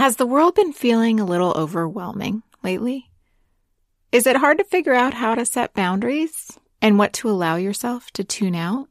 [0.00, 3.10] Has the world been feeling a little overwhelming lately?
[4.12, 8.10] Is it hard to figure out how to set boundaries and what to allow yourself
[8.12, 8.88] to tune out?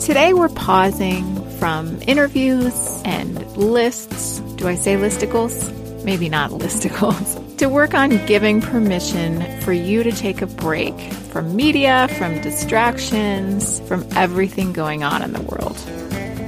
[0.00, 4.40] Today we're pausing from interviews and lists.
[4.56, 5.54] Do I say listicles?
[6.02, 7.56] Maybe not listicles.
[7.58, 10.98] to work on giving permission for you to take a break
[11.30, 15.78] from media, from distractions, from everything going on in the world.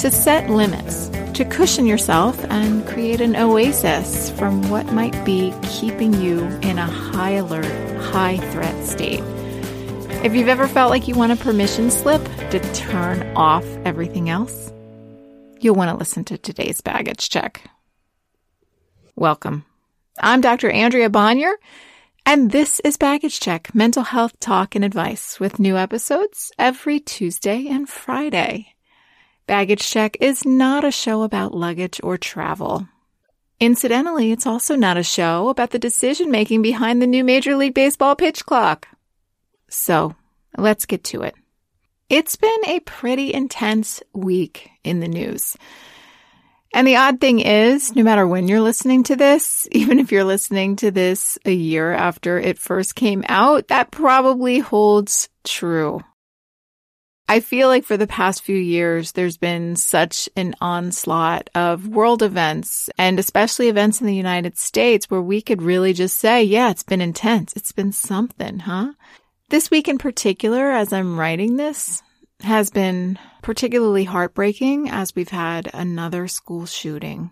[0.01, 6.15] To set limits to cushion yourself and create an oasis from what might be keeping
[6.15, 9.21] you in a high alert, high threat state.
[10.25, 14.73] If you've ever felt like you want a permission slip to turn off everything else,
[15.61, 17.61] you'll want to listen to today's baggage check.
[19.17, 19.67] Welcome.
[20.19, 20.71] I'm Dr.
[20.71, 21.53] Andrea Bonior,
[22.25, 27.67] and this is Baggage Check Mental Health Talk and Advice with new episodes every Tuesday
[27.69, 28.77] and Friday.
[29.51, 32.87] Baggage Check is not a show about luggage or travel.
[33.59, 37.75] Incidentally, it's also not a show about the decision making behind the new Major League
[37.75, 38.87] Baseball pitch clock.
[39.69, 40.15] So,
[40.57, 41.35] let's get to it.
[42.09, 45.57] It's been a pretty intense week in the news.
[46.73, 50.23] And the odd thing is, no matter when you're listening to this, even if you're
[50.23, 56.05] listening to this a year after it first came out, that probably holds true.
[57.31, 62.25] I feel like for the past few years, there's been such an onslaught of world
[62.25, 66.73] events and especially events in the United States where we could really just say, yeah,
[66.73, 67.53] it's been intense.
[67.55, 68.95] It's been something, huh?
[69.49, 72.03] This week in particular, as I'm writing this,
[72.41, 77.31] has been particularly heartbreaking as we've had another school shooting.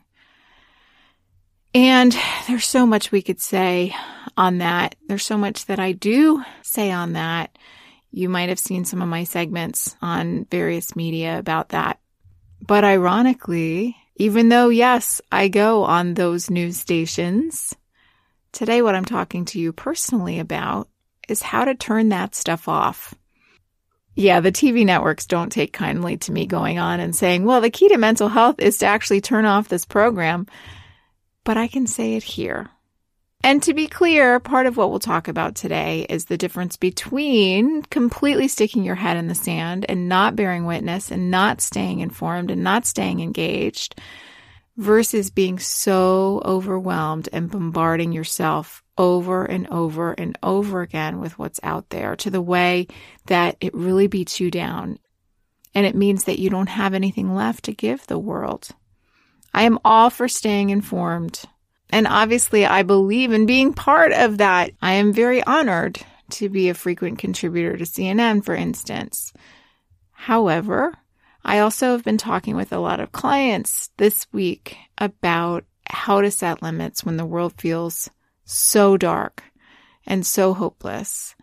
[1.75, 3.97] And there's so much we could say
[4.37, 4.95] on that.
[5.09, 7.51] There's so much that I do say on that.
[8.11, 12.01] You might have seen some of my segments on various media about that.
[12.61, 17.75] But ironically, even though, yes, I go on those news stations,
[18.53, 20.89] today what I'm talking to you personally about
[21.29, 23.15] is how to turn that stuff off.
[24.15, 27.71] Yeah, the TV networks don't take kindly to me going on and saying, well, the
[27.71, 30.47] key to mental health is to actually turn off this program.
[31.45, 32.69] But I can say it here.
[33.45, 37.83] And to be clear, part of what we'll talk about today is the difference between
[37.83, 42.51] completely sticking your head in the sand and not bearing witness and not staying informed
[42.51, 43.95] and not staying engaged
[44.77, 51.61] versus being so overwhelmed and bombarding yourself over and over and over again with what's
[51.63, 52.89] out there to the way
[53.27, 54.99] that it really beats you down.
[55.75, 58.71] And it means that you don't have anything left to give the world.
[59.55, 61.45] I am all for staying informed
[61.91, 64.73] and obviously, I believe in being part of that.
[64.83, 66.01] I am very honored
[66.31, 69.33] to be a frequent contributor to CNN, for instance.
[70.13, 70.95] However,
[71.45, 76.31] I also have been talking with a lot of clients this week about how to
[76.31, 78.11] set limits when the world feels
[78.45, 79.43] so dark
[80.07, 81.35] and so hopeless.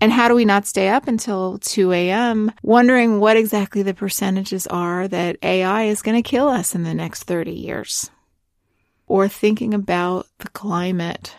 [0.00, 2.52] And how do we not stay up until 2 a.m.
[2.62, 6.92] wondering what exactly the percentages are that AI is going to kill us in the
[6.92, 8.10] next 30 years?
[9.12, 11.36] Or thinking about the climate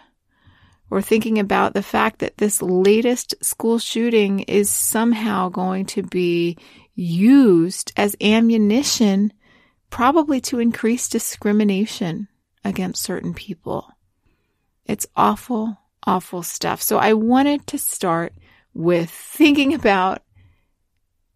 [0.91, 6.55] or thinking about the fact that this latest school shooting is somehow going to be
[6.93, 9.33] used as ammunition,
[9.89, 12.27] probably to increase discrimination
[12.63, 13.89] against certain people.
[14.85, 16.79] It's awful, awful stuff.
[16.79, 18.33] So I wanted to start
[18.75, 20.21] with thinking about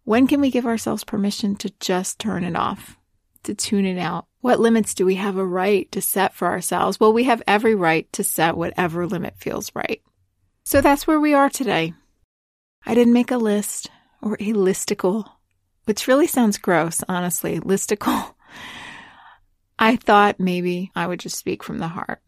[0.03, 2.95] when can we give ourselves permission to just turn it off,
[3.43, 6.99] to tune it out, what limits do we have a right to set for ourselves?
[6.99, 10.01] Well, we have every right to set whatever limit feels right.
[10.63, 11.93] So that's where we are today.
[12.85, 13.89] I didn't make a list
[14.21, 15.29] or a listicle,
[15.85, 17.59] which really sounds gross, honestly.
[17.59, 18.33] Listicle.
[19.79, 22.21] I thought maybe I would just speak from the heart.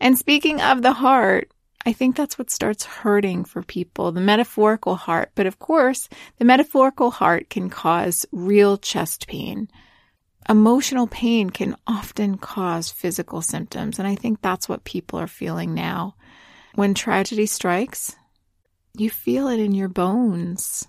[0.00, 1.50] And speaking of the heart,
[1.86, 5.30] I think that's what starts hurting for people, the metaphorical heart.
[5.36, 6.08] But of course,
[6.38, 9.68] the metaphorical heart can cause real chest pain
[10.48, 13.98] emotional pain can often cause physical symptoms.
[13.98, 16.14] And I think that's what people are feeling now.
[16.74, 18.14] When tragedy strikes,
[18.96, 20.86] you feel it in your bones.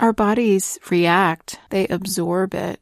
[0.00, 2.80] Our bodies react, they absorb it.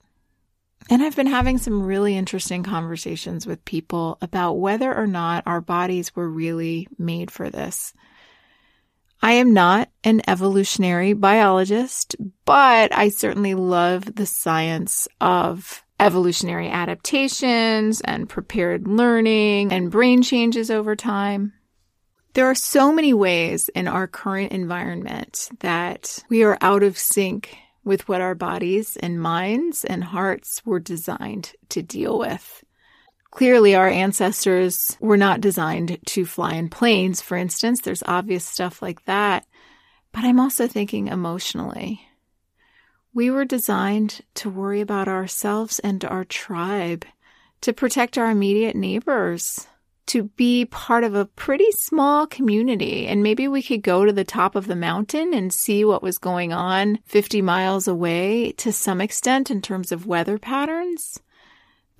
[0.90, 5.60] And I've been having some really interesting conversations with people about whether or not our
[5.60, 7.94] bodies were really made for this.
[9.22, 18.00] I am not an evolutionary biologist, but I certainly love the science of evolutionary adaptations
[18.00, 21.52] and prepared learning and brain changes over time.
[22.34, 27.56] There are so many ways in our current environment that we are out of sync
[27.84, 32.64] with what our bodies and minds and hearts were designed to deal with.
[33.32, 37.80] Clearly, our ancestors were not designed to fly in planes, for instance.
[37.80, 39.46] There's obvious stuff like that.
[40.12, 42.02] But I'm also thinking emotionally.
[43.14, 47.06] We were designed to worry about ourselves and our tribe,
[47.62, 49.66] to protect our immediate neighbors,
[50.08, 53.06] to be part of a pretty small community.
[53.06, 56.18] And maybe we could go to the top of the mountain and see what was
[56.18, 61.18] going on 50 miles away to some extent in terms of weather patterns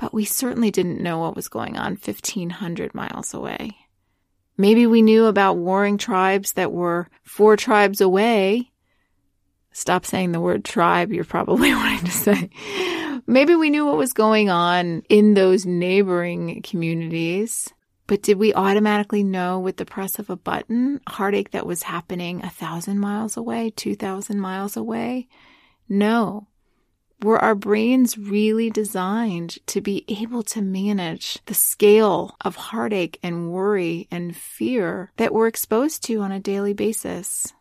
[0.03, 3.71] but we certainly didn't know what was going on 1500 miles away.
[4.57, 8.73] Maybe we knew about warring tribes that were four tribes away.
[9.71, 12.51] Stop saying the word tribe, you're probably wanting to say.
[13.29, 17.73] Maybe we knew what was going on in those neighboring communities.
[18.09, 22.43] But did we automatically know with the press of a button heartache that was happening
[22.43, 25.29] a thousand miles away, two thousand miles away?
[25.89, 26.49] No.
[27.23, 33.53] Were our brains really designed to be able to manage the scale of heartache and
[33.53, 37.53] worry and fear that we're exposed to on a daily basis?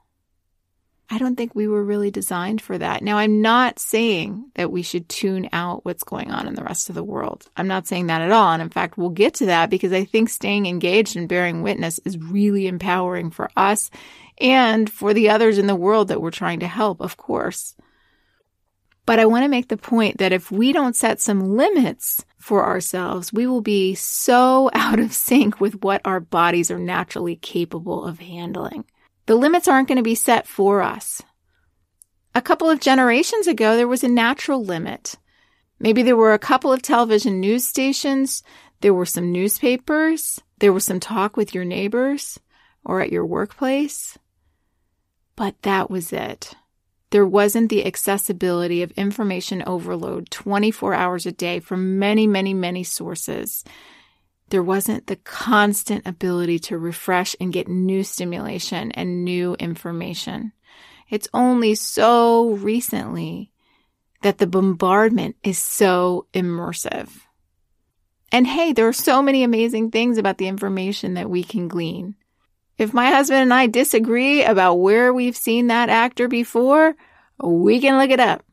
[1.12, 3.04] I don't think we were really designed for that.
[3.04, 6.90] Now, I'm not saying that we should tune out what's going on in the rest
[6.90, 7.46] of the world.
[7.56, 8.54] I'm not saying that at all.
[8.54, 12.00] And in fact, we'll get to that because I think staying engaged and bearing witness
[12.04, 13.92] is really empowering for us
[14.40, 17.75] and for the others in the world that we're trying to help, of course.
[19.12, 22.66] But I want to make the point that if we don't set some limits for
[22.66, 28.06] ourselves, we will be so out of sync with what our bodies are naturally capable
[28.06, 28.86] of handling.
[29.25, 31.22] The limits aren't going to be set for us.
[32.34, 35.16] A couple of generations ago, there was a natural limit.
[35.78, 38.44] Maybe there were a couple of television news stations,
[38.80, 42.40] there were some newspapers, there was some talk with your neighbors
[42.86, 44.18] or at your workplace.
[45.36, 46.56] But that was it
[47.12, 52.84] there wasn't the accessibility of information overload 24 hours a day from many, many, many
[52.84, 53.63] sources.
[54.50, 60.54] There wasn't the constant ability to refresh and get new stimulation and new information.
[61.10, 63.52] It's only so recently
[64.22, 67.10] that the bombardment is so immersive.
[68.31, 72.16] And hey, there are so many amazing things about the information that we can glean.
[72.81, 76.95] If my husband and I disagree about where we've seen that actor before,
[77.39, 78.44] we can look it up.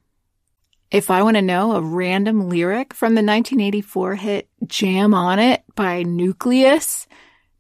[0.91, 5.65] If I want to know a random lyric from the 1984 hit Jam on It
[5.75, 7.07] by Newcleus,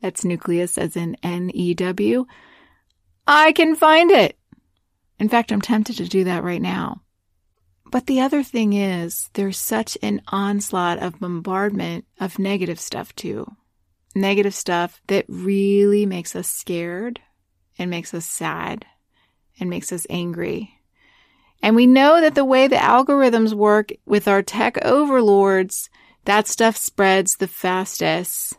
[0.02, 2.26] that's Newcleus as in N E W,
[3.26, 4.36] I can find it.
[5.18, 7.00] In fact, I'm tempted to do that right now.
[7.90, 13.56] But the other thing is, there's such an onslaught of bombardment of negative stuff too
[14.14, 17.20] negative stuff that really makes us scared
[17.78, 18.86] and makes us sad
[19.60, 20.80] and makes us angry.
[21.62, 25.90] And we know that the way the algorithms work with our tech overlords,
[26.24, 28.58] that stuff spreads the fastest.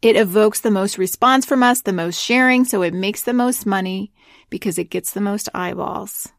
[0.00, 3.66] It evokes the most response from us, the most sharing, so it makes the most
[3.66, 4.12] money
[4.50, 6.31] because it gets the most eyeballs.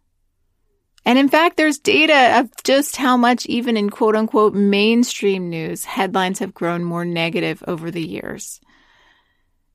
[1.06, 5.84] And in fact, there's data of just how much, even in quote unquote mainstream news,
[5.84, 8.62] headlines have grown more negative over the years.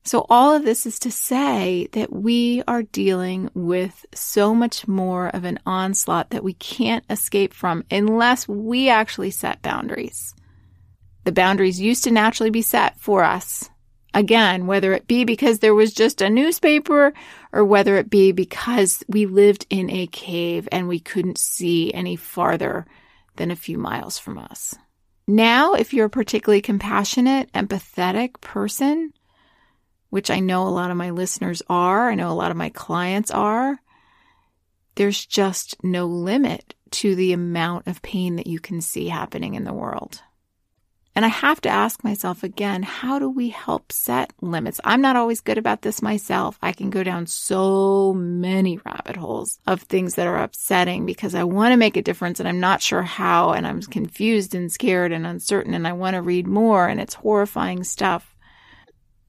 [0.03, 5.27] So all of this is to say that we are dealing with so much more
[5.27, 10.33] of an onslaught that we can't escape from unless we actually set boundaries.
[11.25, 13.69] The boundaries used to naturally be set for us
[14.13, 17.13] Again, whether it be because there was just a newspaper
[17.51, 22.15] or whether it be because we lived in a cave and we couldn't see any
[22.15, 22.87] farther
[23.35, 24.75] than a few miles from us.
[25.27, 29.13] Now, if you're a particularly compassionate, empathetic person,
[30.09, 32.69] which I know a lot of my listeners are, I know a lot of my
[32.69, 33.79] clients are,
[34.95, 39.65] there's just no limit to the amount of pain that you can see happening in
[39.65, 40.23] the world.
[41.19, 44.79] And I have to ask myself again, how do we help set limits?
[44.85, 46.57] I'm not always good about this myself.
[46.61, 51.43] I can go down so many rabbit holes of things that are upsetting because I
[51.43, 55.11] want to make a difference and I'm not sure how and I'm confused and scared
[55.11, 58.33] and uncertain and I want to read more and it's horrifying stuff.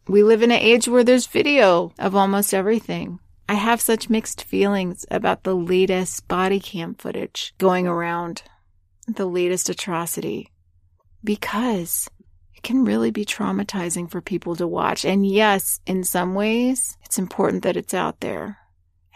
[0.06, 3.18] We live in an age where there's video of almost everything.
[3.48, 8.44] I have such mixed feelings about the latest body cam footage going around,
[9.08, 10.52] the latest atrocity
[11.22, 12.08] because
[12.54, 15.04] it can really be traumatizing for people to watch.
[15.04, 18.58] And yes, in some ways, it's important that it's out there.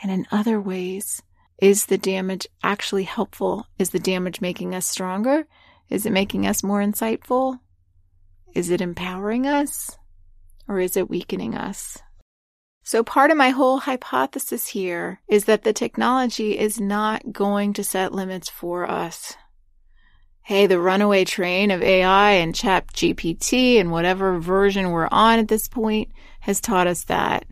[0.03, 1.23] And in other ways,
[1.59, 3.67] is the damage actually helpful?
[3.79, 5.47] Is the damage making us stronger?
[5.89, 7.59] Is it making us more insightful?
[8.55, 9.97] Is it empowering us?
[10.67, 11.99] Or is it weakening us?
[12.83, 17.85] So part of my whole hypothesis here is that the technology is not going to
[17.85, 19.37] set limits for us.
[20.47, 25.49] Hey, the runaway train of AI and Chat GPT and whatever version we're on at
[25.49, 26.11] this point
[26.41, 27.47] has taught us that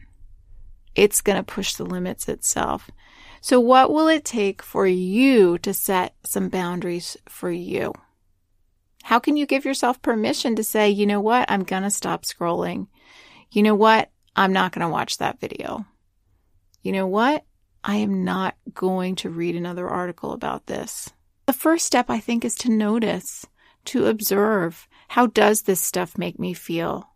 [0.95, 2.91] it's going to push the limits itself.
[3.41, 7.95] So what will it take for you to set some boundaries for you?
[9.05, 11.51] How can you give yourself permission to say, you know what?
[11.51, 12.89] I'm going to stop scrolling.
[13.51, 14.11] You know what?
[14.37, 15.87] I'm not going to watch that video.
[16.83, 17.47] You know what?
[17.83, 21.11] I am not going to read another article about this.
[21.53, 23.45] The first step, I think, is to notice,
[23.85, 24.89] to observe.
[25.09, 27.11] How does this stuff make me feel?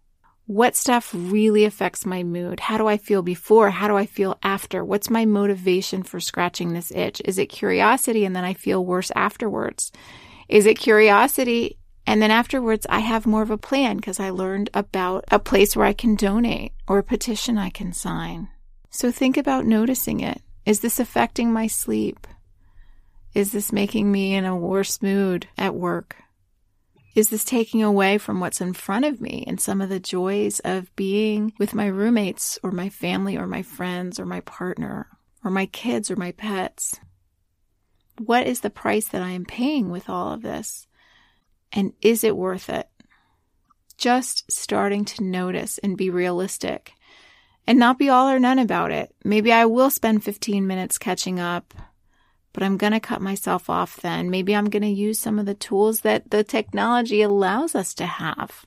[0.44, 2.60] What stuff really affects my mood?
[2.60, 3.70] How do I feel before?
[3.70, 4.84] How do I feel after?
[4.84, 7.22] What's my motivation for scratching this itch?
[7.24, 9.90] Is it curiosity and then I feel worse afterwards?
[10.50, 14.68] Is it curiosity and then afterwards I have more of a plan because I learned
[14.74, 18.50] about a place where I can donate or a petition I can sign?
[18.90, 20.42] So think about noticing it.
[20.66, 22.26] Is this affecting my sleep?
[23.36, 26.16] Is this making me in a worse mood at work?
[27.14, 30.58] Is this taking away from what's in front of me and some of the joys
[30.60, 35.08] of being with my roommates or my family or my friends or my partner
[35.44, 36.98] or my kids or my pets?
[38.18, 40.86] What is the price that I am paying with all of this?
[41.70, 42.88] And is it worth it?
[43.98, 46.94] Just starting to notice and be realistic
[47.66, 49.14] and not be all or none about it.
[49.24, 51.74] Maybe I will spend 15 minutes catching up,
[52.56, 54.30] but I'm going to cut myself off then.
[54.30, 58.06] Maybe I'm going to use some of the tools that the technology allows us to
[58.06, 58.64] have.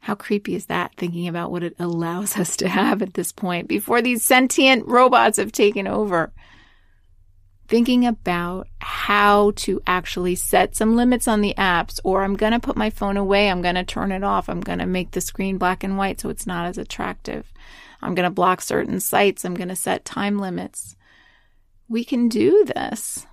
[0.00, 3.68] How creepy is that thinking about what it allows us to have at this point
[3.68, 6.32] before these sentient robots have taken over?
[7.68, 12.58] Thinking about how to actually set some limits on the apps, or I'm going to
[12.58, 13.48] put my phone away.
[13.48, 14.48] I'm going to turn it off.
[14.48, 17.52] I'm going to make the screen black and white so it's not as attractive.
[18.02, 19.44] I'm going to block certain sites.
[19.44, 20.96] I'm going to set time limits.
[21.90, 23.26] We can do this.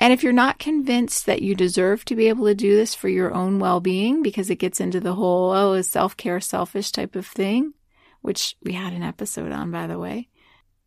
[0.00, 3.10] And if you're not convinced that you deserve to be able to do this for
[3.10, 6.90] your own well being, because it gets into the whole, oh, is self care selfish
[6.90, 7.74] type of thing,
[8.22, 10.30] which we had an episode on, by the way.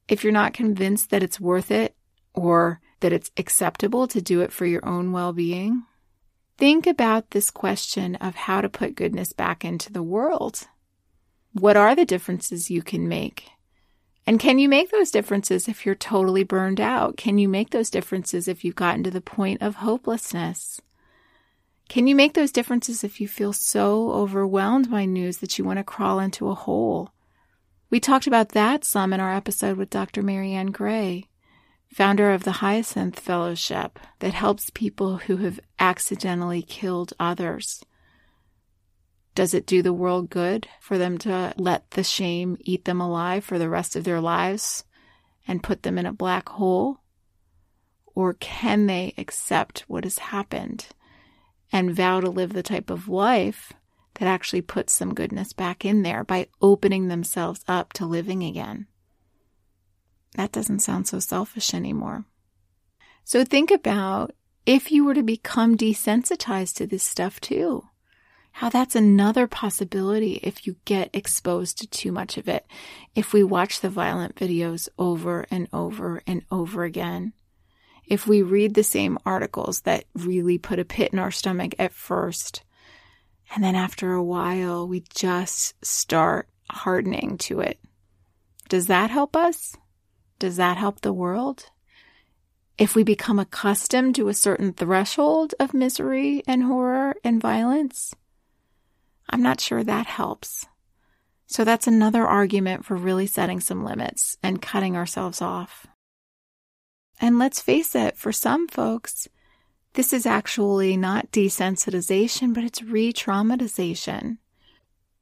[0.07, 1.95] If you're not convinced that it's worth it
[2.33, 5.83] or that it's acceptable to do it for your own well being,
[6.57, 10.67] think about this question of how to put goodness back into the world.
[11.53, 13.45] What are the differences you can make?
[14.25, 17.17] And can you make those differences if you're totally burned out?
[17.17, 20.81] Can you make those differences if you've gotten to the point of hopelessness?
[21.89, 25.79] Can you make those differences if you feel so overwhelmed by news that you want
[25.79, 27.11] to crawl into a hole?
[27.89, 30.21] We talked about that some in our episode with Dr.
[30.21, 31.25] Maryann Gray,
[31.91, 37.83] founder of the Hyacinth Fellowship that helps people who have accidentally killed others.
[39.39, 43.45] Does it do the world good for them to let the shame eat them alive
[43.45, 44.83] for the rest of their lives
[45.47, 46.97] and put them in a black hole?
[48.07, 50.87] Or can they accept what has happened
[51.71, 53.71] and vow to live the type of life
[54.15, 58.87] that actually puts some goodness back in there by opening themselves up to living again?
[60.35, 62.25] That doesn't sound so selfish anymore.
[63.23, 64.33] So think about
[64.65, 67.85] if you were to become desensitized to this stuff too
[68.51, 72.65] how that's another possibility if you get exposed to too much of it.
[73.15, 77.33] If we watch the violent videos over and over and over again,
[78.05, 81.93] if we read the same articles that really put a pit in our stomach at
[81.93, 82.63] first,
[83.53, 87.79] and then after a while we just start hardening to it.
[88.67, 89.75] Does that help us?
[90.37, 91.65] Does that help the world?
[92.77, 98.15] If we become accustomed to a certain threshold of misery and horror and violence,
[99.29, 100.65] I'm not sure that helps.
[101.45, 105.87] So that's another argument for really setting some limits and cutting ourselves off.
[107.19, 109.27] And let's face it, for some folks,
[109.93, 114.37] this is actually not desensitization, but it's re traumatization.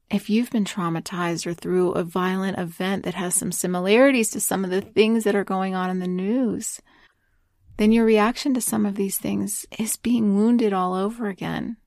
[0.10, 4.64] If you've been traumatized or through a violent event that has some similarities to some
[4.64, 6.82] of the things that are going on in the news,
[7.78, 11.78] then your reaction to some of these things is being wounded all over again.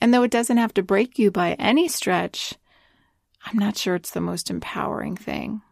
[0.00, 2.54] And though it doesn't have to break you by any stretch,
[3.44, 5.62] I'm not sure it's the most empowering thing.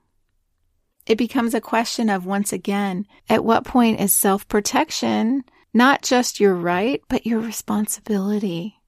[1.06, 5.44] It becomes a question of, once again, at what point is self protection
[5.76, 8.80] not just your right, but your responsibility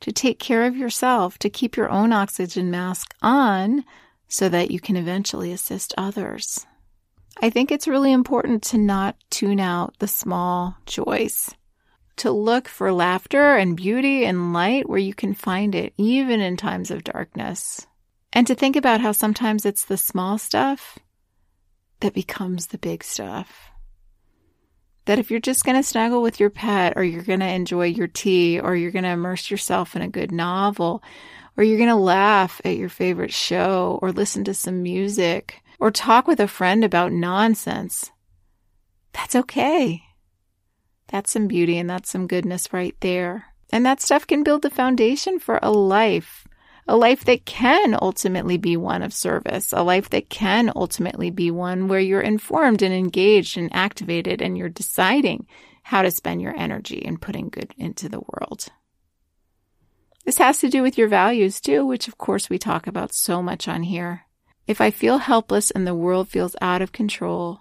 [0.00, 3.82] to take care of yourself, to keep your own oxygen mask on
[4.28, 6.66] so that you can eventually assist others.
[7.40, 11.48] I think it's really important to not tune out the small joys
[12.18, 16.56] to look for laughter and beauty and light where you can find it, even in
[16.56, 17.86] times of darkness.
[18.32, 20.98] And to think about how sometimes it's the small stuff
[22.00, 23.70] that becomes the big stuff.
[25.08, 27.86] that if you're just going to snuggle with your pet or you're going to enjoy
[27.86, 31.02] your tea or you're going to immerse yourself in a good novel
[31.56, 35.90] or you're going to laugh at your favorite show or listen to some music or
[35.90, 38.10] talk with a friend about nonsense,
[39.14, 40.02] that's okay.
[41.08, 43.46] That's some beauty and that's some goodness right there.
[43.70, 46.46] And that stuff can build the foundation for a life,
[46.86, 51.50] a life that can ultimately be one of service, a life that can ultimately be
[51.50, 55.46] one where you're informed and engaged and activated and you're deciding
[55.82, 58.68] how to spend your energy and putting good into the world.
[60.24, 63.42] This has to do with your values too, which of course we talk about so
[63.42, 64.26] much on here.
[64.66, 67.60] If I feel helpless and the world feels out of control,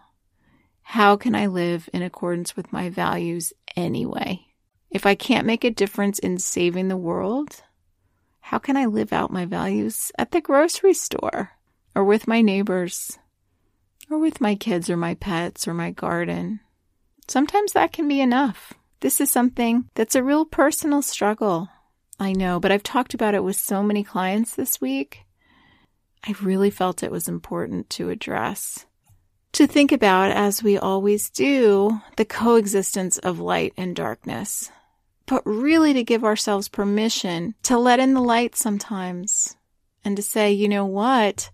[0.92, 4.46] how can I live in accordance with my values anyway?
[4.90, 7.62] If I can't make a difference in saving the world,
[8.40, 11.52] how can I live out my values at the grocery store
[11.94, 13.20] or with my neighbors
[14.10, 16.62] or with my kids or my pets or my garden?
[17.28, 18.72] Sometimes that can be enough.
[19.02, 21.68] This is something that's a real personal struggle.
[22.18, 25.26] I know, but I've talked about it with so many clients this week.
[26.26, 28.87] I really felt it was important to address
[29.58, 34.72] to think about, as we always do, the coexistence of light and darkness,
[35.26, 39.58] but really to give ourselves permission to let in the light sometimes
[40.06, 41.50] and to say, you know what?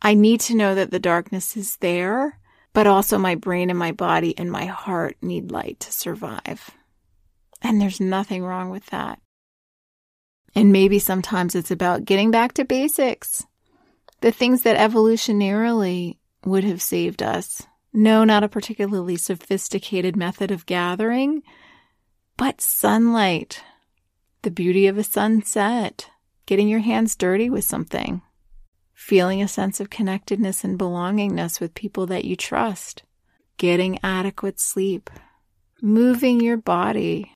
[0.00, 2.38] I need to know that the darkness is there,
[2.72, 6.70] but also my brain and my body and my heart need light to survive.
[7.60, 9.20] And there's nothing wrong with that.
[10.54, 13.44] And maybe sometimes it's about getting back to basics.
[14.20, 17.66] The things that evolutionarily would have saved us.
[17.92, 21.42] No, not a particularly sophisticated method of gathering,
[22.36, 23.62] but sunlight,
[24.42, 26.08] the beauty of a sunset,
[26.46, 28.22] getting your hands dirty with something,
[28.94, 33.02] feeling a sense of connectedness and belongingness with people that you trust,
[33.56, 35.10] getting adequate sleep,
[35.82, 37.34] moving your body,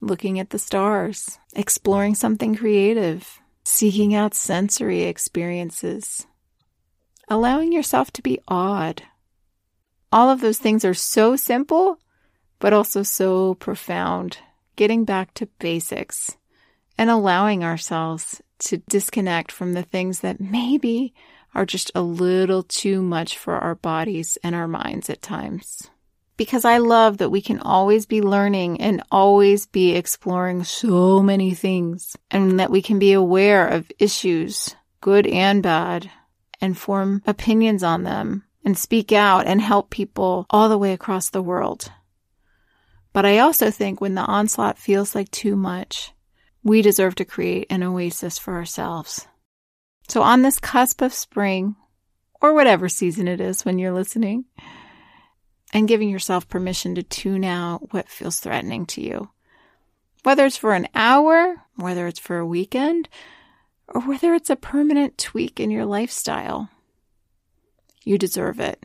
[0.00, 6.26] looking at the stars, exploring something creative, seeking out sensory experiences
[7.28, 9.02] allowing yourself to be awed.
[10.12, 11.98] All of those things are so simple,
[12.58, 14.38] but also so profound.
[14.76, 16.36] Getting back to basics
[16.98, 21.14] and allowing ourselves to disconnect from the things that maybe
[21.54, 25.90] are just a little too much for our bodies and our minds at times.
[26.36, 31.54] Because I love that we can always be learning and always be exploring so many
[31.54, 36.10] things, and that we can be aware of issues, good and bad,
[36.60, 41.30] and form opinions on them and speak out and help people all the way across
[41.30, 41.90] the world.
[43.12, 46.12] But I also think when the onslaught feels like too much,
[46.62, 49.26] we deserve to create an oasis for ourselves.
[50.08, 51.76] So on this cusp of spring,
[52.40, 54.44] or whatever season it is when you're listening,
[55.72, 59.30] and giving yourself permission to tune out what feels threatening to you.
[60.22, 63.08] Whether it's for an hour, whether it's for a weekend,
[63.88, 66.70] or whether it's a permanent tweak in your lifestyle.
[68.04, 68.84] You deserve it.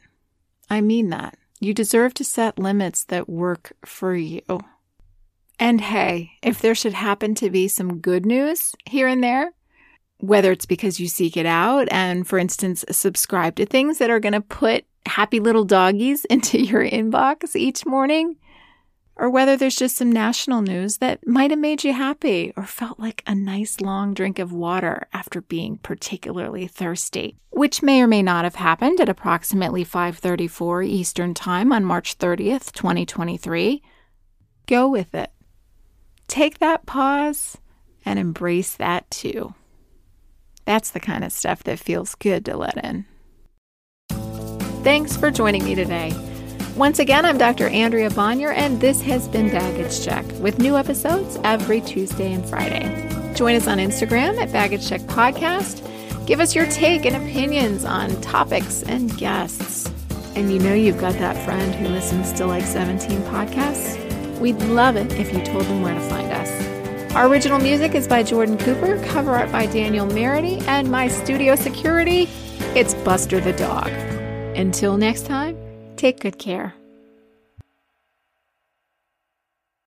[0.69, 1.37] I mean that.
[1.59, 4.41] You deserve to set limits that work for you.
[5.59, 9.53] And hey, if there should happen to be some good news here and there,
[10.17, 14.19] whether it's because you seek it out and, for instance, subscribe to things that are
[14.19, 18.37] going to put happy little doggies into your inbox each morning,
[19.21, 22.99] or whether there's just some national news that might have made you happy or felt
[22.99, 28.23] like a nice long drink of water after being particularly thirsty, which may or may
[28.23, 33.83] not have happened at approximately 5:34 Eastern Time on March 30th, 2023.
[34.65, 35.29] Go with it.
[36.27, 37.59] Take that pause
[38.03, 39.53] and embrace that too.
[40.65, 43.05] That's the kind of stuff that feels good to let in.
[44.83, 46.11] Thanks for joining me today.
[46.77, 47.67] Once again, I'm Dr.
[47.67, 53.33] Andrea Bonior, and this has been Baggage Check with new episodes every Tuesday and Friday.
[53.35, 55.85] Join us on Instagram at Baggage Check Podcast.
[56.25, 59.91] Give us your take and opinions on topics and guests.
[60.35, 64.39] And you know you've got that friend who listens to like 17 podcasts?
[64.39, 67.13] We'd love it if you told them where to find us.
[67.15, 71.57] Our original music is by Jordan Cooper, cover art by Danielle Merity, and my studio
[71.57, 72.29] security,
[72.75, 73.89] it's Buster the Dog.
[74.55, 75.60] Until next time,
[76.01, 76.80] Take good care.